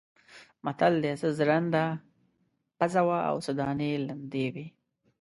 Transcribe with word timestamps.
متل 0.65 0.93
دی: 1.03 1.13
څه 1.21 1.27
ژرنده 1.37 1.85
پڅه 2.77 3.01
وه 3.07 3.19
او 3.29 3.35
څه 3.45 3.51
دانې 3.59 3.89
لندې 4.07 4.45
وې. 4.53 4.67